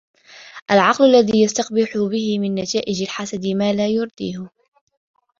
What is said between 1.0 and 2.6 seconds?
الَّذِي يَسْتَقْبِحُ بِهِ مِنْ